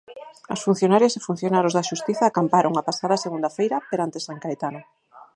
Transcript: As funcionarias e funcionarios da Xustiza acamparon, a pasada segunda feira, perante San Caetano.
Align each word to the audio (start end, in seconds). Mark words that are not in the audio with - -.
As 0.53 0.63
funcionarias 0.65 1.13
e 1.15 1.25
funcionarios 1.29 1.73
da 1.75 1.87
Xustiza 1.89 2.23
acamparon, 2.27 2.73
a 2.75 2.85
pasada 2.89 3.21
segunda 3.25 3.49
feira, 3.57 3.77
perante 3.89 4.23
San 4.25 4.37
Caetano. 4.43 4.81